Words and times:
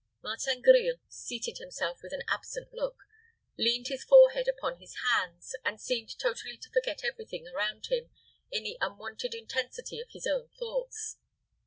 Martin 0.23 0.63
Grille 0.63 0.99
seated 1.09 1.59
himself 1.59 2.01
with 2.01 2.11
an 2.11 2.23
absent 2.27 2.73
look, 2.73 3.03
leaned 3.55 3.87
his 3.87 4.03
forehead 4.03 4.47
upon 4.47 4.79
his 4.79 4.95
hands, 5.07 5.55
and 5.63 5.79
seemed 5.79 6.17
totally 6.17 6.57
to 6.57 6.71
forget 6.71 7.03
every 7.03 7.23
thing 7.27 7.47
around 7.47 7.85
him 7.85 8.09
in 8.49 8.63
the 8.63 8.79
unwonted 8.81 9.35
intensity 9.35 9.99
of 9.99 10.09
his 10.09 10.25
own 10.25 10.49
thoughts. 10.57 11.17